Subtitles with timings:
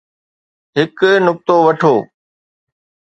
[0.77, 1.95] هڪ نقطو وٺو.